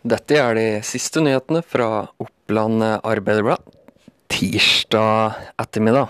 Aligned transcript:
Dette 0.00 0.38
er 0.40 0.56
de 0.56 0.68
siste 0.86 1.20
nyhetene 1.20 1.60
fra 1.66 2.08
Oppland 2.22 2.80
Arbeiderblad 2.82 3.60
tirsdag 4.30 5.34
ettermiddag. 5.60 6.08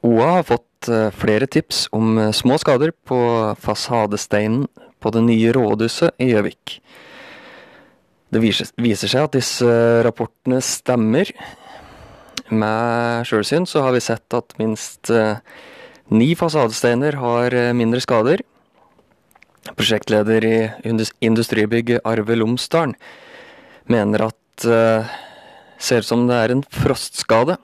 OA 0.00 0.28
har 0.38 0.46
fått 0.48 0.88
eh, 0.88 1.10
flere 1.12 1.46
tips 1.46 1.84
om 1.92 2.18
eh, 2.18 2.32
små 2.32 2.56
skader 2.58 2.94
på 3.06 3.20
fasadesteinen 3.60 4.64
på 5.00 5.12
det 5.14 5.22
nye 5.26 5.52
rådhuset 5.54 6.16
i 6.20 6.30
Gjøvik. 6.32 6.78
Det 8.30 8.40
viser, 8.40 9.10
seg 9.10 9.26
at 9.26 9.36
disse 9.36 9.70
rapportene 10.06 10.60
stemmer. 10.64 11.30
Med 12.50 13.26
sjølsyn 13.28 13.66
så 13.68 13.84
har 13.84 13.94
vi 13.94 14.02
sett 14.04 14.36
at 14.36 14.56
minst 14.60 15.12
eh, 15.12 15.42
ni 16.10 16.32
fasadesteiner 16.38 17.20
har 17.20 17.54
mindre 17.76 18.00
skader. 18.02 18.42
Prosjektleder 19.78 20.44
i 20.46 20.56
Indus- 20.88 21.14
Industribygg 21.20 21.98
Arve 22.04 22.36
Lomsdalen 22.38 22.96
mener 23.90 24.26
at 24.30 24.66
uh, 24.66 25.06
ser 25.80 26.04
ut 26.04 26.10
som 26.10 26.26
det 26.28 26.36
er 26.36 26.54
en 26.54 26.62
frostskade. 26.62 27.56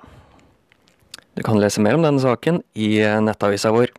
Du 1.37 1.42
kan 1.45 1.59
lese 1.60 1.82
mer 1.84 1.98
om 1.98 2.05
denne 2.05 2.23
saken 2.23 2.62
i 2.73 2.96
eh, 3.05 3.19
nettavisa 3.20 3.69
vår. 3.74 3.91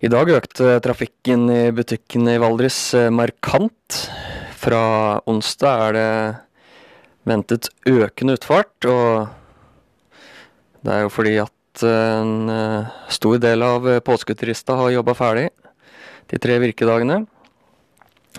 I 0.00 0.08
dag 0.08 0.30
økte 0.32 0.78
trafikken 0.84 1.48
i 1.50 1.62
butikkene 1.74 2.36
i 2.36 2.40
Valdres 2.40 2.78
eh, 2.94 3.10
markant. 3.10 3.98
Fra 4.60 4.84
onsdag 5.28 5.82
er 5.88 5.96
det 5.96 6.12
ventet 7.26 7.68
økende 7.88 8.36
utfart, 8.38 8.86
og 8.86 10.14
det 10.86 10.94
er 10.94 11.02
jo 11.04 11.10
fordi 11.12 11.34
at 11.42 11.52
en 11.86 12.50
eh, 12.50 12.88
stor 13.08 13.38
del 13.38 13.62
av 13.62 13.88
eh, 13.88 14.00
har 14.00 14.90
jobba 14.90 15.14
ferdig 15.14 15.48
de 16.30 16.38
tre 16.38 16.58
virkedagene. 16.62 17.24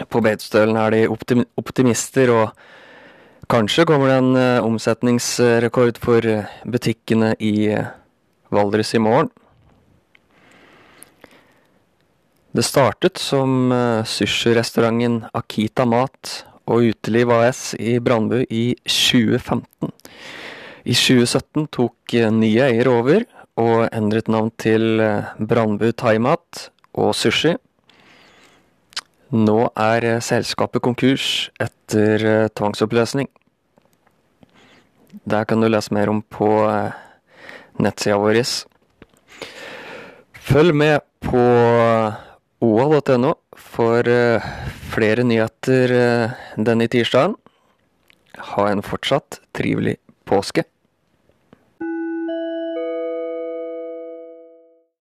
På 0.07 0.21
Beitostølen 0.23 0.77
er 0.79 0.93
de 0.93 1.01
optim 1.11 1.43
optimister, 1.59 2.31
og 2.31 3.49
kanskje 3.51 3.85
kommer 3.85 4.07
det 4.11 4.17
en 4.21 4.35
eh, 4.39 4.63
omsetningsrekord 4.63 5.99
for 5.99 6.25
eh, 6.25 6.47
butikkene 6.63 7.35
i 7.39 7.71
eh, 7.71 7.91
Valdres 8.51 8.93
i 8.95 9.03
morgen. 9.03 9.29
Det 12.51 12.65
startet 12.67 13.15
som 13.15 13.71
sushirestauranten 14.03 15.21
Akita 15.31 15.85
Mat 15.87 16.41
og 16.67 16.87
Uteliv 16.91 17.31
AS 17.31 17.71
i 17.79 17.95
Brandbu 18.03 18.41
i 18.49 18.73
2015. 18.83 19.91
I 20.81 20.95
2017 20.97 21.67
tok 21.73 22.15
eh, 22.17 22.31
nye 22.33 22.65
eier 22.71 22.89
over 22.89 23.25
og 23.59 23.89
endret 23.91 24.29
navn 24.31 24.51
til 24.59 25.01
eh, 25.03 25.33
Brandbu 25.39 25.91
Thaimat 25.97 26.69
og 26.93 27.13
Sushi. 27.15 27.55
Nå 29.31 29.59
er 29.79 30.07
eh, 30.07 30.23
selskapet 30.23 30.83
konkurs 30.83 31.49
etter 31.59 32.25
eh, 32.25 32.49
tvangsoppløsning. 32.55 33.29
Der 35.27 35.43
kan 35.43 35.61
du 35.61 35.67
lese 35.67 35.93
mer 35.93 36.09
om 36.09 36.21
på 36.23 36.47
nettsida 37.83 38.15
vår. 38.17 38.39
Følg 40.39 40.73
med 40.73 41.03
på 41.19 41.41
oa.no 42.63 43.33
for 43.59 44.07
flere 44.95 45.25
nyheter 45.27 45.93
denne 46.55 46.87
tirsdagen. 46.87 47.35
Ha 48.55 48.69
en 48.71 48.81
fortsatt 48.87 49.41
trivelig 49.53 49.97
påske. 50.25 50.63